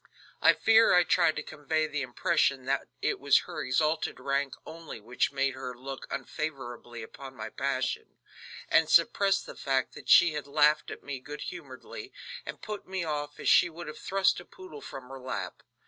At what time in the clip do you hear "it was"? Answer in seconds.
3.03-3.41